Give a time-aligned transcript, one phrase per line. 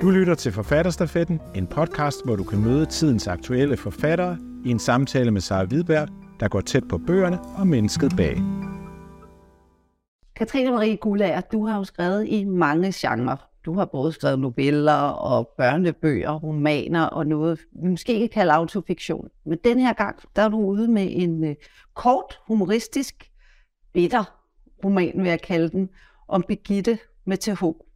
[0.00, 4.78] Du lytter til Forfatterstafetten, en podcast, hvor du kan møde tidens aktuelle forfattere i en
[4.78, 6.08] samtale med Sara Hvidberg,
[6.40, 8.36] der går tæt på bøgerne og mennesket bag.
[10.36, 13.36] Katrine Marie Gullager, du har jo skrevet i mange genrer.
[13.64, 19.28] Du har både skrevet noveller og børnebøger, romaner og noget, vi måske ikke kalder autofiktion.
[19.46, 21.54] Men den her gang, der er du ude med en uh,
[21.94, 23.30] kort, humoristisk,
[23.92, 24.24] bitter
[24.84, 25.88] roman, vil jeg kalde den,
[26.28, 27.89] om Begitte med TH.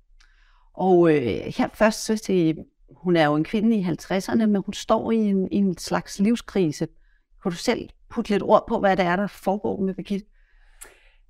[0.74, 1.22] Og øh,
[1.56, 2.56] her først så til,
[2.96, 6.18] hun er jo en kvinde i 50'erne, men hun står i en, i en slags
[6.18, 6.88] livskrise.
[7.42, 10.26] Kan du selv putte lidt ord på, hvad det er, der foregår med Birgitte?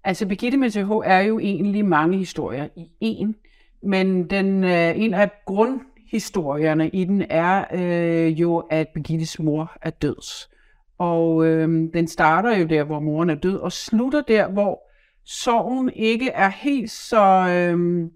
[0.05, 3.36] Altså, Birgitte med TH er jo egentlig mange historier i en,
[3.83, 9.91] men den, øh, en af grundhistorierne i den er øh, jo, at Birgittes mor er
[9.91, 10.50] døds.
[10.98, 14.91] Og øh, den starter jo der, hvor moren er død, og slutter der, hvor
[15.24, 17.48] sorgen ikke er helt så...
[17.48, 18.08] Øh,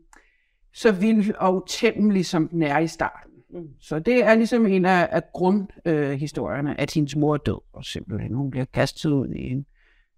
[0.79, 3.33] så vild og utæmmelig, som den er i starten.
[3.51, 3.69] Mm.
[3.81, 7.85] Så det er ligesom en af, af grundhistorierne, øh, at hendes mor er død, og
[7.85, 9.67] simpelthen hun bliver kastet ud i en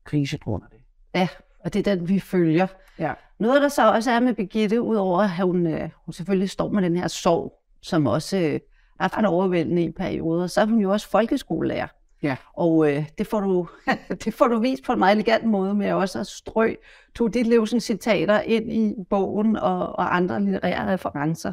[0.05, 0.81] krise på grund af det.
[1.15, 1.29] Ja,
[1.65, 2.67] og det er den, vi følger.
[2.99, 3.13] Ja.
[3.39, 6.83] Noget, der så også er med Birgitte, udover at hun, øh, hun selvfølgelig står med
[6.83, 7.53] den her sorg,
[7.83, 8.61] som også øh,
[9.01, 11.89] er ret overvældende i perioder, så er hun jo også folkeskolelærer.
[12.23, 12.37] Ja.
[12.57, 13.69] Og øh, det, får du,
[14.25, 16.75] det får du vist på en meget elegant måde med også at strø
[17.15, 21.53] to dit livsens citater ind i bogen og, og andre litterære referencer.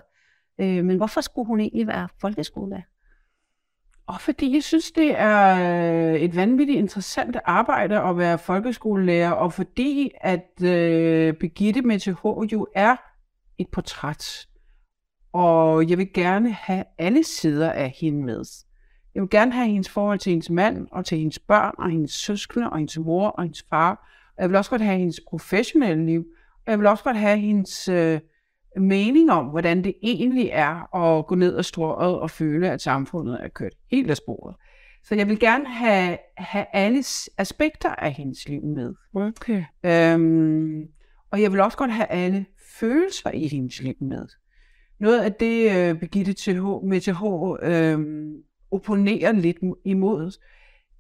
[0.59, 2.81] Øh, men hvorfor skulle hun egentlig være folkeskolelærer?
[4.07, 5.55] Og fordi jeg synes, det er
[6.19, 12.67] et vanvittigt interessant arbejde at være folkeskolelærer, og fordi at øh, Begitte med TH jo
[12.75, 12.95] er
[13.57, 14.47] et portræt.
[15.33, 18.43] Og jeg vil gerne have alle sider af hende med.
[19.17, 22.11] Jeg vil gerne have hendes forhold til hendes mand, og til hendes børn, og hendes
[22.11, 23.91] søskende, og hendes mor, og hendes far.
[24.37, 26.25] Og jeg vil også godt have hendes professionelle liv.
[26.65, 28.19] Og jeg vil også godt have hendes øh,
[28.77, 33.43] mening om, hvordan det egentlig er at gå ned og strået og føle, at samfundet
[33.43, 34.55] er kørt helt af sporet.
[35.03, 37.03] Så jeg vil gerne have, have alle
[37.37, 38.93] aspekter af hendes liv med.
[39.15, 39.63] Okay.
[39.86, 40.81] Øhm,
[41.31, 42.45] og jeg vil også godt have alle
[42.80, 44.27] følelser i hendes liv med.
[44.99, 47.23] Noget af det, uh, Birgitte TH, med TH
[47.71, 47.99] øh,
[48.72, 50.38] opponerer lidt imod,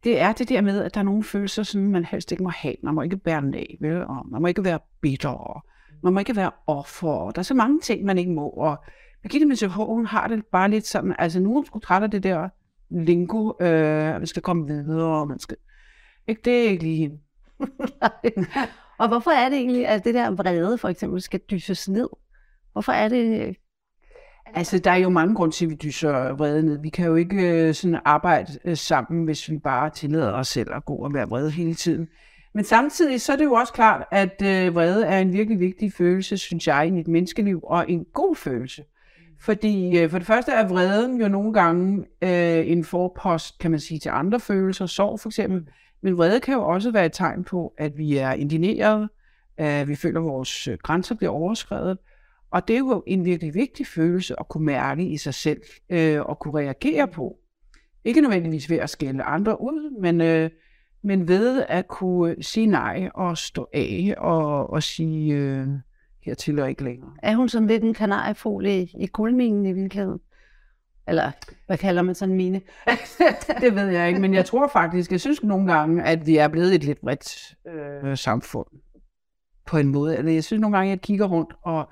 [0.03, 2.49] det er det der med, at der er nogle følelser, som man helst ikke må
[2.49, 2.75] have.
[2.83, 4.05] Man må ikke bære af, vel?
[4.05, 5.65] Og man må ikke være bitter, og
[6.03, 7.31] man må ikke være offer.
[7.31, 8.49] Der er så mange ting, man ikke må.
[8.49, 8.77] Og
[9.23, 12.11] Birgitte Mette hun har det bare lidt sådan, altså nu er hun sgu træt af
[12.11, 12.49] det der
[12.89, 15.57] lingo, øh, man skal komme videre, og man skal...
[16.27, 17.19] Ikke, det er ikke lige hende.
[18.99, 22.09] og hvorfor er det egentlig, at det der vrede for eksempel skal dyses ned?
[22.71, 23.55] Hvorfor er det,
[24.53, 26.81] Altså, der er jo mange grunde til, at vi dyser vrede ned.
[26.81, 30.69] Vi kan jo ikke øh, sådan arbejde øh, sammen, hvis vi bare tillader os selv
[30.73, 32.07] at gå og være vrede hele tiden.
[32.53, 35.93] Men samtidig så er det jo også klart, at øh, vrede er en virkelig vigtig
[35.93, 38.83] følelse, synes jeg, i et menneskeliv, og en god følelse.
[39.39, 43.79] Fordi øh, for det første er vreden jo nogle gange øh, en forpost, kan man
[43.79, 45.67] sige, til andre følelser, sorg for eksempel.
[46.01, 49.09] Men vrede kan jo også være et tegn på, at vi er indineret,
[49.57, 51.97] at øh, vi føler, at vores øh, grænser bliver overskrevet,
[52.57, 56.21] og det er jo en virkelig vigtig følelse at kunne mærke i sig selv øh,
[56.21, 57.37] og kunne reagere på.
[58.05, 60.49] Ikke nødvendigvis ved at skælde andre ud, men, øh,
[61.03, 65.67] men ved at kunne sige nej og stå af og, og sige øh,
[66.25, 67.11] hertil og ikke længere.
[67.23, 70.19] Er hun sådan lidt en kanariefolie i, i guldminen i virkeligheden?
[71.07, 71.31] Eller
[71.67, 72.61] hvad kalder man sådan mine?
[73.61, 76.47] det ved jeg ikke, men jeg tror faktisk, jeg synes nogle gange, at vi er
[76.47, 78.67] blevet et lidt bredt øh, samfund
[79.67, 80.17] på en måde.
[80.17, 81.89] Eller jeg synes nogle gange, at jeg kigger rundt og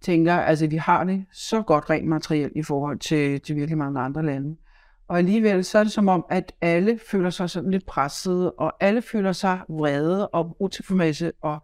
[0.00, 4.00] tænker, altså vi har det så godt rent materielt i forhold til, til virkelig mange
[4.00, 4.56] andre lande.
[5.08, 8.72] Og alligevel så er det som om, at alle føler sig sådan lidt presset, og
[8.80, 11.58] alle føler sig vrede og utilfredse, og,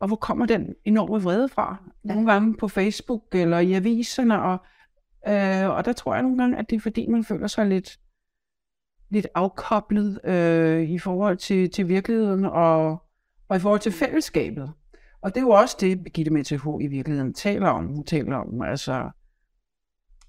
[0.00, 1.76] og hvor kommer den enorme vrede fra?
[2.04, 4.58] Nogle gange på Facebook eller i aviserne, og,
[5.28, 8.00] øh, og der tror jeg nogle gange, at det er fordi, man føler sig lidt,
[9.10, 13.02] lidt afkoblet øh, i forhold til, til virkeligheden og,
[13.48, 14.72] og i forhold til fællesskabet.
[15.22, 17.86] Og det er jo også det, Birgitte med TH i virkeligheden taler om.
[17.86, 19.10] Hun taler om, altså,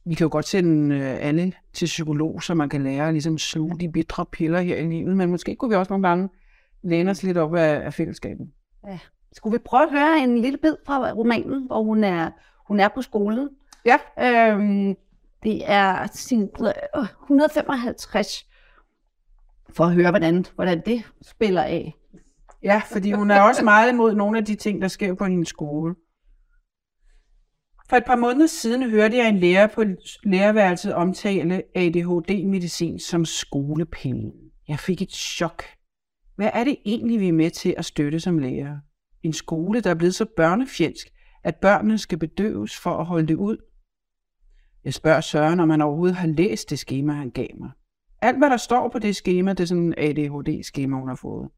[0.05, 3.37] vi kan jo godt sende øh, alle til psykolog, så man kan lære at ligesom
[3.37, 6.29] sluge de bitre piller her i livet, men måske kunne vi også nogle gange
[6.83, 8.49] læne os lidt op af, af fællesskabet.
[8.87, 8.99] Ja.
[9.33, 12.29] Skulle vi prøve at høre en lille bid fra romanen, hvor hun er,
[12.67, 13.49] hun er på skolen?
[13.85, 13.97] Ja.
[14.19, 14.95] Øhm,
[15.43, 16.49] det er sin
[17.23, 18.47] 155,
[19.69, 21.95] for at høre, hvordan, hvordan det spiller af.
[22.63, 25.49] Ja, fordi hun er også meget imod nogle af de ting, der sker på hendes
[25.49, 25.95] skole.
[27.89, 29.83] For et par måneder siden hørte jeg en lærer på
[30.23, 34.31] lærerværelset omtale ADHD-medicin som skolepenge.
[34.67, 35.63] Jeg fik et chok.
[36.35, 38.77] Hvad er det egentlig, vi er med til at støtte som lærer?
[39.23, 41.07] En skole, der er blevet så børnefjendsk,
[41.43, 43.57] at børnene skal bedøves for at holde det ud.
[44.83, 47.69] Jeg spørger Søren, om han overhovedet har læst det schema, han gav mig.
[48.21, 51.49] Alt, hvad der står på det schema, det er sådan en ADHD-schema, hun har fået.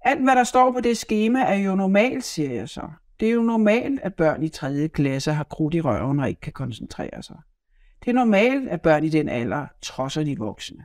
[0.00, 2.88] Alt, hvad der står på det schema, er jo normalt, siger jeg så.
[3.20, 4.88] Det er jo normalt, at børn i 3.
[4.88, 7.36] klasse har krudt i røven og ikke kan koncentrere sig.
[8.04, 10.84] Det er normalt, at børn i den alder trodser de voksne.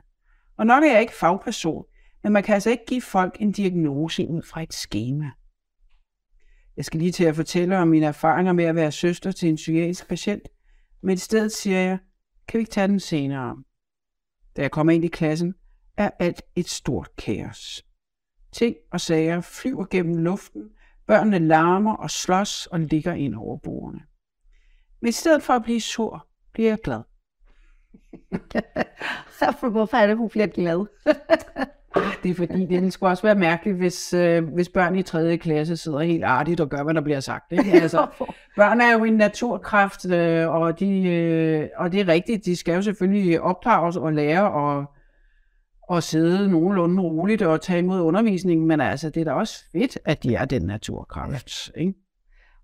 [0.56, 1.84] Og nok er jeg ikke fagperson,
[2.22, 5.30] men man kan altså ikke give folk en diagnose ud fra et schema.
[6.76, 9.56] Jeg skal lige til at fortælle om mine erfaringer med at være søster til en
[9.56, 10.48] psykiatrisk patient,
[11.02, 11.98] men i stedet siger jeg,
[12.48, 13.56] kan vi ikke tage den senere?
[14.56, 15.54] Da jeg kommer ind i klassen,
[15.96, 17.84] er alt et stort kaos.
[18.54, 20.62] Ting og sager flyver gennem luften,
[21.06, 24.00] børnene larmer og slås og ligger ind over bordene.
[25.00, 27.00] Men i stedet for at blive sur, bliver jeg glad.
[29.70, 30.86] Hvorfor er det, hun bliver glad?
[32.22, 35.36] Det er fordi, det skulle også være mærkeligt, hvis, øh, hvis børn i 3.
[35.36, 37.52] klasse sidder helt artigt og gør, hvad der bliver sagt.
[37.52, 37.72] Ikke?
[37.82, 38.06] Altså,
[38.56, 42.74] børn er jo en naturkraft, øh, og, de, øh, og det er rigtigt, de skal
[42.74, 44.93] jo selvfølgelig opdrages og lære og,
[45.88, 49.98] og sidde nogenlunde roligt og tage imod undervisningen, men altså, det er da også fedt,
[50.04, 51.70] at de er den naturkraft.
[51.76, 51.94] Ikke?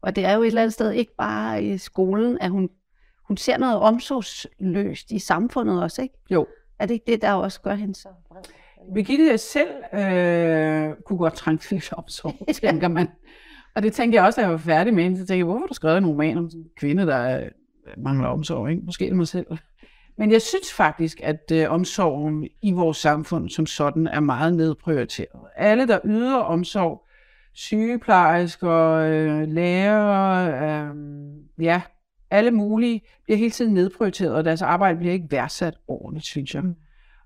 [0.03, 2.69] Og det er jo et eller andet sted ikke bare i skolen, at hun,
[3.29, 6.15] hun ser noget omsorgsløst i samfundet også, ikke?
[6.31, 6.47] Jo.
[6.79, 8.43] Er det ikke det, der også gør hende så vred?
[8.95, 13.09] Birgitte selv øh, kunne godt trænge til lidt omsorg, tænker man.
[13.75, 15.17] Og det tænkte jeg også, da jeg var færdig med hende.
[15.17, 17.47] Så tænkte jeg, hvorfor har du skrevet en roman om en kvinde, der øh,
[17.97, 18.71] mangler omsorg?
[18.71, 18.83] Ikke?
[18.83, 19.47] Måske mig selv.
[20.21, 25.41] Men jeg synes faktisk, at øh, omsorgen i vores samfund som sådan er meget nedprioriteret.
[25.57, 27.07] Alle, der yder omsorg,
[27.53, 30.95] sygeplejersker, øh, lærere, øh,
[31.65, 31.83] ja,
[32.31, 36.63] alle mulige, bliver hele tiden nedprioriteret, og deres arbejde bliver ikke værdsat ordentligt, synes jeg.
[36.63, 36.75] Mm.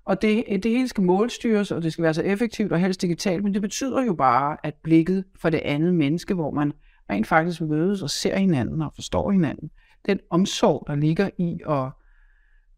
[0.05, 3.43] Og det, det hele skal målstyres, og det skal være så effektivt og helst digitalt,
[3.43, 6.73] men det betyder jo bare, at blikket for det andet menneske, hvor man
[7.09, 9.69] rent faktisk mødes og ser hinanden og forstår hinanden,
[10.05, 11.89] den omsorg, der ligger i at,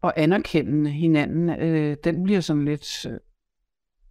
[0.04, 3.18] at anerkende hinanden, øh, den bliver sådan lidt øh,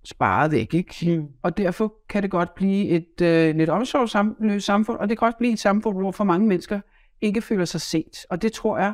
[0.06, 0.74] sparet væk.
[0.74, 1.18] Ikke?
[1.20, 1.28] Mm.
[1.44, 5.38] Og derfor kan det godt blive et øh, lidt omsorgsløst samfund, og det kan også
[5.38, 6.80] blive et samfund, hvor for mange mennesker
[7.22, 8.26] ikke føler sig set.
[8.30, 8.94] Og det tror jeg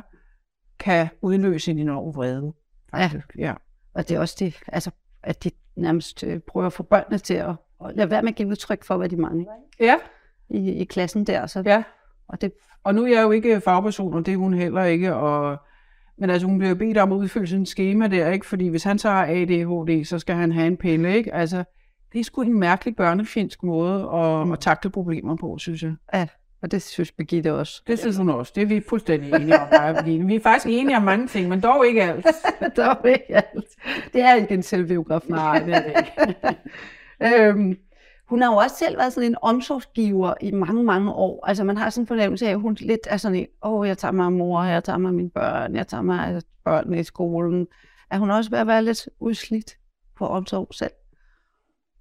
[0.78, 2.52] kan udløse en enorm vrede.
[2.90, 3.36] Faktisk.
[3.38, 3.46] Ja.
[3.46, 3.54] ja.
[3.94, 4.90] Og det er også det, altså,
[5.22, 7.50] at de nærmest øh, prøver at få børnene til at,
[7.84, 9.96] at lade være med at give udtryk for, hvad de mangler Ja.
[10.50, 11.46] i, i klassen der.
[11.46, 11.82] Så, Ja.
[12.28, 12.52] Og det,
[12.84, 15.14] Og nu er jeg jo ikke fagperson, og det er hun heller ikke.
[15.14, 15.58] Og,
[16.18, 18.46] men altså, hun bliver bedt om at udfylde sådan en schema der, ikke?
[18.46, 21.34] Fordi hvis han så har ADHD, så skal han have en pille, ikke?
[21.34, 21.64] Altså,
[22.12, 25.94] det er sgu en mærkelig børnefjendsk måde at, at takle problemer på, synes jeg.
[26.14, 26.26] ja,
[26.64, 27.82] og det synes Birgitte også.
[27.86, 28.52] Det synes hun også.
[28.54, 29.68] Det er vi fuldstændig enige om.
[29.70, 30.26] Birgitte.
[30.26, 32.26] Vi er faktisk enige om mange ting, men dog ikke alt.
[32.76, 33.68] var ikke alt.
[34.12, 35.30] Det er ikke en selvbiografi.
[35.30, 37.44] Nej, det er det ikke.
[37.48, 37.76] øhm,
[38.28, 41.46] hun har jo også selv været sådan en omsorgsgiver i mange, mange år.
[41.46, 43.88] Altså man har sådan en fornemmelse af, at hun lidt er sådan en, åh, oh,
[43.88, 46.42] jeg tager mig af mor, jeg tager mig af mine børn, jeg tager mig af
[46.64, 47.66] børnene i skolen.
[48.10, 49.76] Er hun også ved at være lidt udslidt
[50.18, 50.90] på omsorg selv?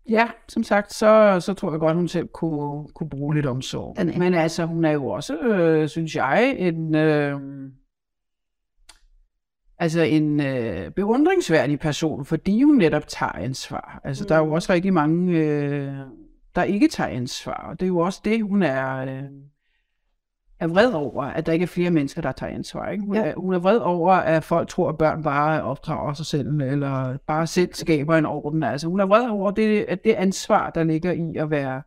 [0.10, 3.96] Ja, som sagt, så, så tror jeg godt, hun selv kunne, kunne bruge lidt omsorg.
[4.18, 7.40] Men altså, hun er jo også, øh, synes jeg, en, øh,
[9.84, 14.02] altså en øh, beundringsværdig person, fordi hun netop tager ansvar.
[14.04, 14.28] Altså, mm.
[14.28, 15.94] der er jo også rigtig mange, øh,
[16.56, 17.68] der ikke tager ansvar.
[17.70, 19.24] Og det er jo også det, hun er, øh,
[20.60, 22.90] er vred over, at der ikke er flere mennesker, der tager ansvar.
[22.90, 23.04] Ikke?
[23.06, 23.22] Hun, Ja.
[23.22, 23.28] ja.
[23.28, 27.18] er, hun er vred over, at folk tror, at børn bare opdrager sig selv, eller
[27.28, 28.64] bare selv skaber en orden.
[28.64, 31.82] Altså, hun er vred over, det, at det ansvar, der ligger i at være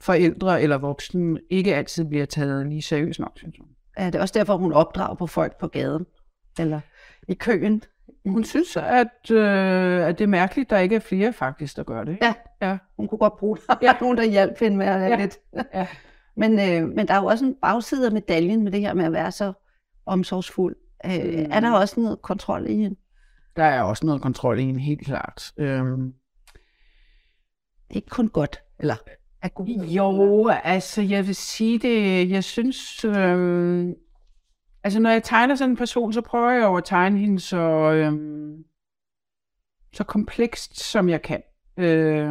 [0.00, 3.68] forældre eller voksne, ikke altid bliver taget lige seriøst nok, synes hun.
[3.96, 6.06] Er det også derfor, hun opdrager på folk på gaden?
[6.58, 6.80] Eller
[7.28, 7.82] i køen?
[8.26, 11.82] Hun synes, at, øh, at det er mærkeligt, at der ikke er flere faktisk, der
[11.82, 12.12] gør det.
[12.12, 12.24] ikke?
[12.26, 12.34] Ja.
[12.62, 12.78] ja.
[12.96, 13.74] Hun kunne godt bruge der.
[13.82, 13.92] Ja.
[14.00, 15.16] nogen, der hjalp hende med at Ja.
[15.16, 15.38] lidt.
[15.74, 15.86] Ja.
[16.36, 19.04] Men, øh, men der er jo også en bagside af medaljen med det her med
[19.04, 19.52] at være så
[20.06, 20.76] omsorgsfuld.
[21.06, 21.10] Øh,
[21.44, 21.46] Mm.
[21.52, 22.96] Er der også noget kontrol i hende?
[23.56, 25.52] Der er også noget kontrol i en, helt klart.
[25.56, 26.12] Øhm,
[27.90, 28.94] Ikke kun godt, eller
[29.42, 29.66] er god.
[29.66, 33.88] Jo, altså jeg vil sige det, jeg synes, øh,
[34.84, 37.92] altså når jeg tegner sådan en person, så prøver jeg jo at tegne hende så,
[37.92, 38.12] øh,
[39.92, 41.42] så komplekst som jeg kan.
[41.76, 42.30] Øh,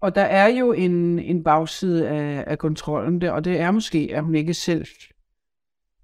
[0.00, 4.08] og der er jo en, en bagside af, af kontrollen der, og det er måske,
[4.12, 4.86] at hun ikke selv,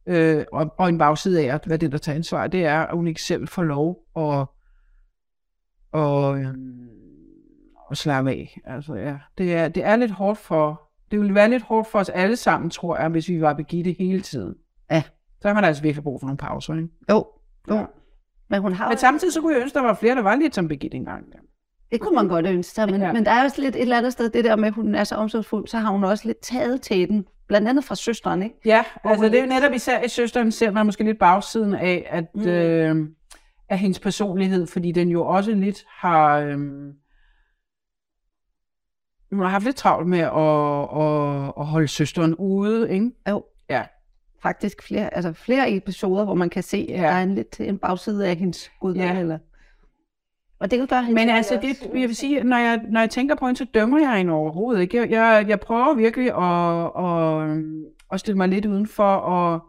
[0.07, 2.97] øh, og, og en bagside af, at hvad det der tager ansvar, det er, at
[2.97, 4.47] hun ikke selv får lov at,
[5.93, 6.55] og, øh,
[7.91, 8.61] at slappe af.
[8.65, 9.19] Altså, ja.
[9.39, 12.37] det, er, det er lidt hårdt for, det ville være lidt hårdt for os alle
[12.37, 14.55] sammen, tror jeg, hvis vi var Begitte hele tiden.
[14.91, 15.03] Ja.
[15.45, 16.89] Så har man altså virkelig brug for nogle pauser, ikke?
[17.11, 17.27] Jo,
[17.69, 17.75] jo.
[17.75, 17.85] Ja.
[18.51, 20.55] Men hun har Men samtidig så kunne jeg ønske, der var flere, der var lidt
[20.55, 21.25] som Birgitte engang.
[21.93, 23.13] Det kunne man godt ønske sig, men, ja.
[23.13, 25.05] Men der er også lidt et eller andet sted, det der med, at hun er
[25.05, 28.57] så omsorgsfuld, så har hun også lidt taget til den blandt andet fra søsteren, ikke?
[28.65, 31.75] Ja, Hvor altså det er jo netop især i søsteren ser man måske lidt bagsiden
[31.75, 32.47] af, at mm.
[32.47, 33.09] øh,
[33.69, 36.39] af hendes personlighed, fordi den jo også lidt har...
[36.39, 36.59] Øh,
[39.33, 40.29] hun har haft lidt travlt med at,
[41.03, 43.11] at, at holde søsteren ude, ikke?
[43.29, 43.45] Jo.
[43.71, 43.83] Ja.
[44.45, 47.03] Faktisk flere, altså flere episoder, hvor man kan se, at Ja.
[47.03, 48.95] der er en lidt en bagside af hendes gud.
[48.95, 49.19] Ja.
[49.19, 49.39] Eller...
[50.61, 53.35] Og det kan gøre Men altså, det, jeg vil sige, når jeg, når jeg tænker
[53.35, 54.97] på hende, så dømmer jeg hende overhovedet ikke.
[54.97, 57.65] Jeg, jeg, jeg prøver virkelig at, at,
[58.13, 59.61] at stille mig lidt udenfor og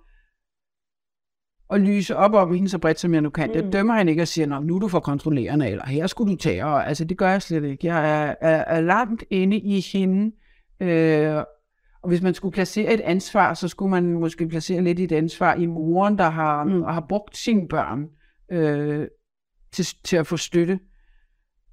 [1.74, 3.48] at lyse op om hende så bredt, som jeg nu kan.
[3.50, 3.55] Mm.
[3.55, 6.32] Jeg dømmer hende ikke og siger, "Nå, nu er du for kontrollerende, eller her skulle
[6.32, 6.65] du tage.
[6.65, 7.88] Og, altså, det gør jeg slet ikke.
[7.88, 10.32] Jeg er, er, er langt inde i hende.
[10.79, 11.44] Øh,
[12.06, 15.56] og hvis man skulle placere et ansvar, så skulle man måske placere lidt et ansvar
[15.56, 16.84] i moren, der har, mm.
[16.84, 18.06] Har brugt sine børn
[18.52, 19.08] øh,
[19.72, 20.80] til, til at få støtte.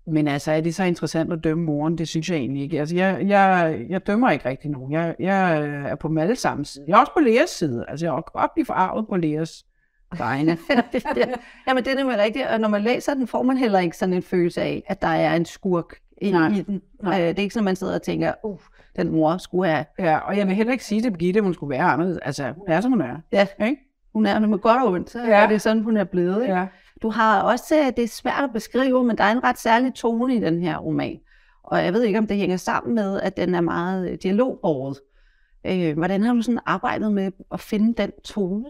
[0.06, 1.98] Men altså, er det så interessant at dømme moren?
[1.98, 2.80] Det synes jeg egentlig ikke.
[2.80, 4.92] Altså, jeg, jeg, jeg dømmer ikke rigtig nogen.
[4.92, 6.84] Jeg, jeg er på dem alle sammen side.
[6.88, 7.84] Jeg er også på Leas side.
[7.88, 9.64] Altså, jeg er godt blive forarvet på Leas
[10.16, 10.58] vegne.
[11.68, 14.14] Jamen, det er nemlig rigtigt, og når man læser den, får man heller ikke sådan
[14.14, 16.58] en følelse af, at der er en skurk inde Nej.
[16.58, 16.82] i den.
[17.02, 17.20] Nej.
[17.20, 18.58] Øh, Det er ikke sådan, man sidder og tænker, uh,
[18.96, 19.84] den mor skulle have...
[19.98, 22.18] ja, og jeg vil heller ikke sige til Birgitte, at hun skulle være anderledes.
[22.22, 23.16] Altså, hun er, som hun er.
[23.32, 23.76] Ja, Ikke?
[24.14, 25.42] hun er med godt og ondt, så Ja.
[25.42, 26.42] er det sådan, hun er blevet.
[26.42, 26.54] Ikke?
[26.54, 26.66] Ja.
[27.02, 29.94] Du har også, øh, det er svært at beskrive, men der er en ret særlig
[29.94, 31.18] tone i den her roman.
[31.64, 34.98] Og jeg ved ikke, om det hænger sammen med, at den er meget øh, dialogbåret.
[35.66, 38.64] Øh, hvordan har du sådan arbejdet med at finde den tone?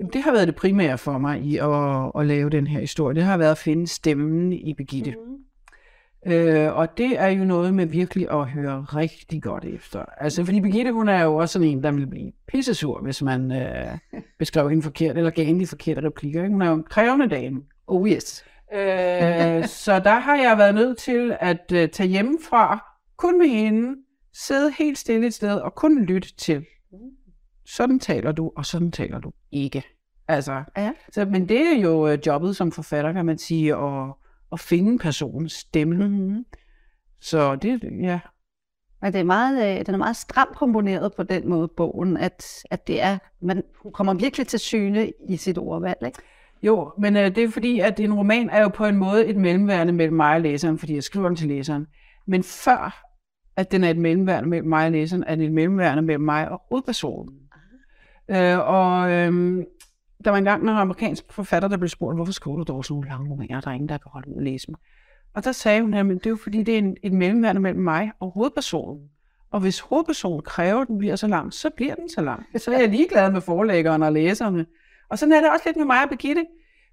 [0.00, 3.14] Jamen, det har været det primære for mig i at, at lave den her historie.
[3.14, 5.10] Det har været at finde stemmen i Birgitte.
[5.10, 5.36] Mm.
[6.26, 10.04] Øh, og det er jo noget med virkelig at høre rigtig godt efter.
[10.18, 13.52] Altså, fordi Birgitte, hun er jo også sådan en, der vil blive pissesur, hvis man
[13.52, 13.98] øh,
[14.38, 16.42] beskrev hende forkert, eller gav hende de forkerte replikker.
[16.42, 16.52] Ikke?
[16.52, 17.62] Hun er jo en krævende dame.
[17.86, 18.44] Oh yes.
[18.74, 22.84] Øh, så der har jeg været nødt til at øh, tage hjemmefra,
[23.16, 23.96] kun med hende,
[24.34, 26.64] sidde helt stille et sted og kun lytte til.
[27.66, 29.82] Sådan taler du, og sådan taler du ikke.
[30.28, 30.92] Altså, Ja.
[31.12, 34.12] så, men det er jo øh, jobbet som forfatter, kan man sige, at,
[34.52, 36.08] at finde personens stemme.
[36.08, 36.44] Mm-hmm.
[37.20, 38.20] Så det, ja.
[39.02, 42.64] Men det er meget, øh, den er meget stramt komponeret på den måde, bogen, at,
[42.70, 45.98] at det er, man kommer virkelig til syne i sit ordvalg.
[46.06, 46.18] Ikke?
[46.62, 49.36] Jo, men øh, det er fordi, at en roman er jo på en måde et
[49.36, 51.86] mellemværende mellem mig og læseren, fordi jeg skriver den til læseren.
[52.26, 53.08] Men før
[53.56, 56.48] at den er et mellemværende mellem mig og læseren, er det et mellemværende mellem mig
[56.48, 57.34] og hovedpersonen.
[58.28, 59.64] Øh, og øh,
[60.24, 63.08] der var engang en amerikansk forfatter, der blev spurgt, hvorfor skriver du dog sådan nogle
[63.08, 64.74] lange romaner, der er ingen, der kan holde ud at læse dem.
[65.34, 67.82] Og der sagde hun, at det er jo fordi, det er en, et mellemværende mellem
[67.82, 69.00] mig og hovedpersonen.
[69.50, 72.46] Og hvis hovedpersonen kræver, at den bliver så lang, så bliver den så lang.
[72.56, 74.66] Så er jeg ligeglad med forlæggeren og læserne.
[75.08, 76.46] Og sådan er det også lidt med mig og Birgitte.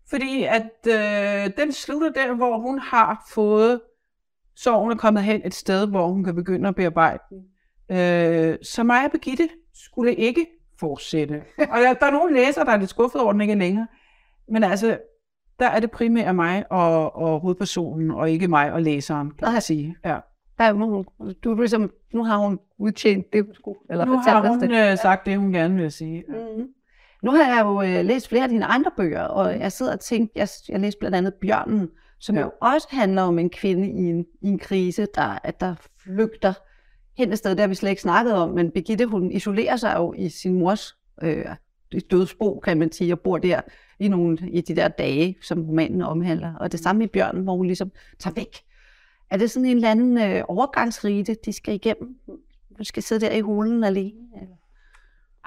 [0.10, 3.82] Fordi at øh, den slutter der, hvor hun har fået,
[4.56, 7.38] sorgen er kommet hen et sted, hvor hun kan begynde at bearbejde den.
[7.98, 10.46] Øh, så mig og Birgitte skulle ikke
[10.80, 11.42] fortsætte.
[11.58, 13.88] Og der, der er nogle læsere, der er lidt skuffet over, den ikke er længere.
[14.52, 14.98] Men altså,
[15.60, 19.62] der er det primært mig og, og hovedpersonen, og ikke mig og læseren, kan man
[19.62, 19.96] sige.
[20.06, 20.18] Ja.
[20.58, 21.06] Der er nogle,
[21.44, 24.92] du ligesom, nu har hun udtjent det, hun skulle, eller Nu har hun det.
[24.92, 26.24] øh, sagt det, hun gerne vil sige.
[26.30, 26.46] Ja.
[26.58, 26.68] Mm.
[27.24, 30.00] Nu har jeg jo øh, læst flere af dine andre bøger, og jeg sidder og
[30.00, 32.42] tænker, jeg, jeg læste blandt andet Bjørnen, som ja.
[32.42, 36.54] jo også handler om en kvinde i en, i en krise, der, at der flygter
[37.20, 40.14] hen et sted, der vi slet ikke snakket om, men Birgitte, hun isolerer sig jo
[40.18, 41.46] i sin mors øh,
[42.12, 43.62] dødsbo, kan man sige, og bor der
[44.00, 46.56] i, nogle, i de der dage, som romanen omhandler.
[46.56, 48.58] Og det samme i Bjørnen, hvor hun ligesom tager væk.
[49.32, 52.16] Er det sådan en eller anden øh, overgangsrite, de skal igennem?
[52.78, 54.20] Hun skal sidde der i hulen alene?
[54.42, 54.56] Eller?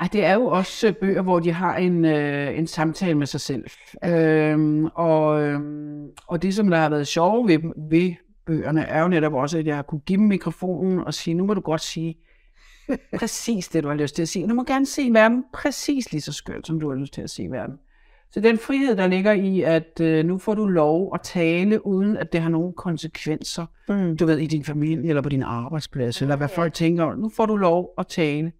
[0.00, 3.26] Ej, det er jo også øh, bøger, hvor de har en, øh, en samtale med
[3.26, 3.64] sig selv.
[4.04, 7.58] Øhm, og, øhm, og det, som der har været sjovt ved,
[7.90, 8.14] ved
[8.46, 11.46] bøgerne, er jo netop også, at jeg har kunne give dem mikrofonen og sige, nu
[11.46, 12.16] må du godt sige
[13.18, 14.48] præcis det, du har lyst til at sige.
[14.48, 17.30] Du må gerne se verden præcis lige så skønt, som du har lyst til at
[17.30, 17.76] se verden.
[18.30, 22.16] Så den frihed, der ligger i, at øh, nu får du lov at tale, uden
[22.16, 24.16] at det har nogen konsekvenser, Mm.
[24.16, 26.56] du ved, i din familie eller på din arbejdsplads, eller hvad Ja.
[26.56, 27.14] folk tænker.
[27.14, 28.52] Nu får du lov at tale.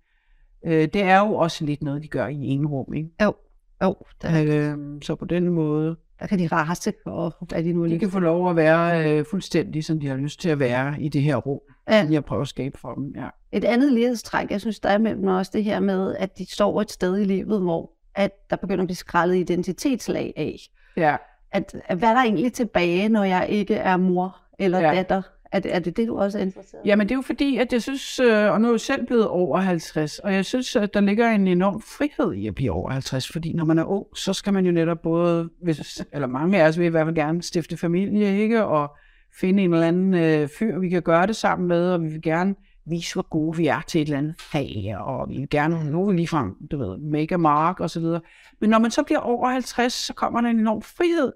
[0.67, 3.09] Øh, det er jo også lidt noget, de gør i en rum, ikke?
[3.23, 3.35] Jo,
[3.83, 7.87] jo der, Øh, så på den måde, der kan de rase og hvad de nu
[7.87, 11.00] de kan få lov at være øh, fuldstændig, som de har lyst til at være
[11.00, 12.07] i det her rum, Ja.
[12.11, 13.12] jeg prøver at skabe for dem.
[13.17, 13.29] Ja.
[13.52, 16.81] Et andet lighedstræk, jeg synes, der er mellem også det her med, at de står
[16.81, 20.57] et sted i livet, hvor at der begynder at blive skrællet identitetslag af.
[20.97, 21.17] ja.
[21.55, 24.95] At, at hvad er der egentlig tilbage, når jeg ikke er mor eller ja.
[24.95, 25.23] datter?
[25.53, 26.89] Er det, er det det, du også er interesseret i?
[26.89, 29.29] Jamen det er jo fordi, at jeg synes, øh, og nu er jeg selv blevet
[29.29, 32.91] over 50, og jeg synes, at der ligger en enorm frihed i at blive over
[32.91, 36.63] 50, fordi når man er ung, så skal man jo netop både, hvis, eller mange
[36.63, 38.65] af os vil i hvert fald gerne stifte familie, ikke?
[38.65, 38.97] Og
[39.41, 42.23] finde en eller anden øh, fyr, vi kan gøre det sammen med, og vi vil
[42.23, 42.55] gerne
[42.87, 46.11] vise, hvor gode vi er til et eller andet fag, og vi vil gerne nu
[46.11, 48.21] ligefrem, du ved, make a mark og så videre.
[48.61, 51.33] Men når man så bliver over 50, så kommer der en enorm frihed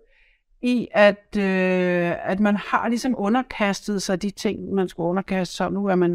[0.63, 5.73] i, at, øh, at man har ligesom underkastet sig de ting, man skulle underkaste sig.
[5.73, 6.11] Nu er man,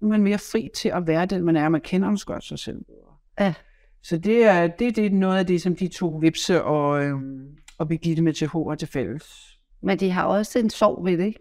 [0.00, 1.68] nu er man mere fri til at være den, man er.
[1.68, 2.78] Man kender måske godt sig selv
[3.40, 3.54] Ja.
[4.02, 7.14] Så det er, det, det er noget af det, som de to Vipse og, øh,
[7.78, 9.58] og Birgitte med TH har til fælles.
[9.82, 11.40] Men de har også en sorg ved det, ikke?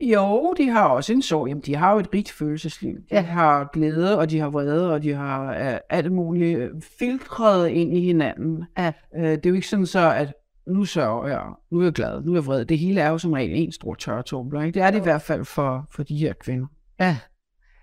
[0.00, 1.48] Jo, de har også en sorg.
[1.48, 2.94] Jamen, de har jo et rigt følelsesliv.
[2.96, 3.20] De Ja.
[3.20, 7.96] har glæde, og de har vrede, og de har øh, alt muligt øh, filtreret ind
[7.96, 8.64] i hinanden.
[8.78, 8.92] Ja.
[9.16, 10.34] Øh, det er jo ikke sådan så, at
[10.66, 12.64] nu sørger jeg, nu er jeg glad, nu er jeg vred.
[12.64, 14.62] Det hele er jo som regel en stor tørretumbler.
[14.62, 14.74] Ikke?
[14.74, 16.66] Det er det i hvert fald for, for de her kvinder.
[17.00, 17.18] Ja.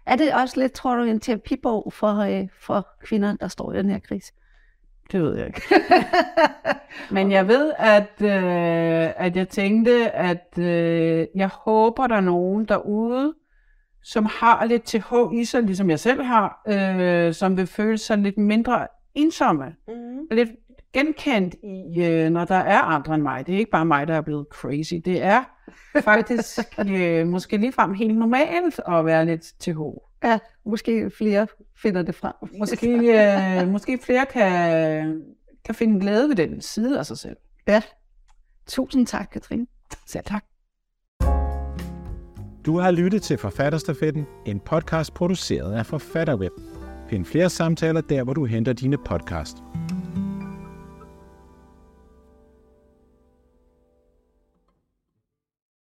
[0.05, 3.77] Er det også lidt, tror du, en terapibog for, øh, for kvinder, der står i
[3.77, 4.33] den her krise?
[5.11, 5.61] Det ved jeg ikke.
[7.15, 12.65] Men jeg ved, at, øh, at jeg tænkte, at øh, jeg håber, der er nogen
[12.65, 13.33] derude,
[14.03, 18.17] som har lidt TH i sig, ligesom jeg selv har, øh, som vil føle sig
[18.17, 19.65] lidt mindre ensomme.
[19.87, 20.27] Mm.
[20.31, 20.49] Lidt
[20.93, 23.47] genkendt i, øh, når der er andre end mig.
[23.47, 24.93] Det er ikke bare mig, der er blevet crazy.
[25.05, 25.43] Det er
[26.01, 26.59] faktisk
[26.91, 29.79] øh, måske ligefrem helt normalt at være lidt TH.
[30.23, 31.47] Ja, måske flere
[31.81, 32.33] finder det frem.
[32.59, 35.23] Måske, øh, måske flere kan,
[35.65, 37.35] kan finde glæde ved den side af sig selv.
[37.67, 37.81] Ja.
[38.67, 39.67] Tusind tak, Katrine.
[40.07, 40.43] Selv tak.
[42.65, 46.51] Du har lyttet til Forfatterstafetten, en podcast produceret af Forfatterweb.
[47.09, 49.57] Find flere samtaler der, hvor du henter dine podcast.